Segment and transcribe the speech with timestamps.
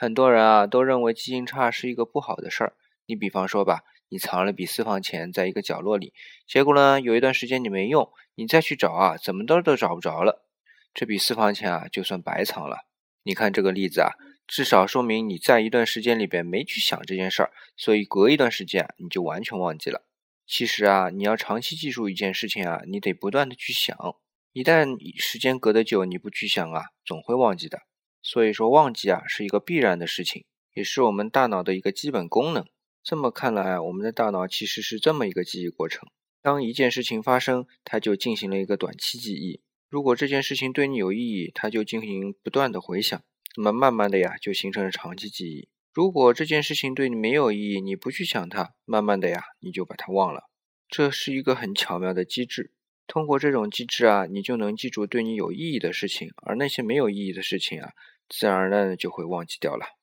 [0.00, 2.74] 很多人啊都认为记性差是一个不好的事儿。
[3.06, 6.12] 你比方说吧，你藏了笔私房钱在一个角落里，
[6.46, 10.46] 结果呢有一段时间你没用，你再去找啊，怎么都都找不着了，
[10.94, 12.86] 这笔私房钱啊就算白藏了。
[13.24, 14.12] 你看这个例子啊，
[14.46, 20.04] 至少说明你在一段时间里边没去想这件事儿，所以隔一段时间啊你就完全忘记了。
[20.46, 23.98] 其实啊，你要长期记住一件事情啊，你得不断的去想。
[24.52, 27.87] 一旦时间隔得久，你不去想啊，总会忘记的。
[28.22, 30.44] 所以说，忘记啊是一个必然的事情，
[30.74, 32.66] 也是我们大脑的一个基本功能。
[33.02, 36.08] 这么看来，我们的大脑其实是这么一个记忆过程：
[36.42, 43.22] 当一件事情发生，它就进行了一个短期记忆；如果这件事情对你有意义，它就进行不断的回想，
[43.56, 45.68] 那么慢慢的呀，就形成了长期记忆。
[45.94, 50.50] 如果这件事情对你没有意义，你不去想它，慢慢的呀，你就把它忘了。
[50.88, 52.72] 这是一个很巧妙的机制。
[53.08, 57.90] 通过这种机制啊，你就能记住对你有意义的事情，而那些没有意义的事情啊，
[58.28, 59.97] 自然而然的就会忘记掉了。